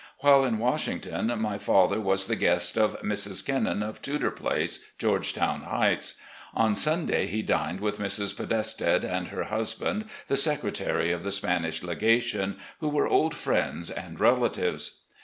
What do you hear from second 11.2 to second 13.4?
the Spanish Legation, who were old